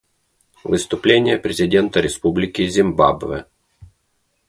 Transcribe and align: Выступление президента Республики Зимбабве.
Выступление 0.63 1.37
президента 1.37 1.99
Республики 2.01 2.67
Зимбабве. 2.67 3.45